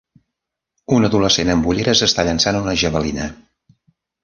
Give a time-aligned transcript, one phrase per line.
[0.97, 3.31] Un adolescent amb ulleres està llançant una javelina.